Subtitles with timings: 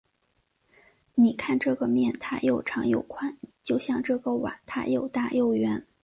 [1.13, 5.85] 你看这个面，它又长又宽，就像这个碗，它又大又圆。